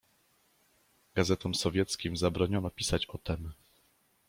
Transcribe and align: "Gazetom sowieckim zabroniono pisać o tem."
"Gazetom 1.15 1.55
sowieckim 1.55 2.17
zabroniono 2.17 2.69
pisać 2.69 3.05
o 3.09 3.17
tem." 3.17 3.51